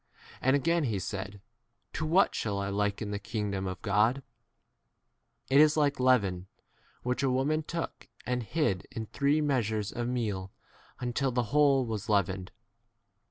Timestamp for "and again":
0.41-0.85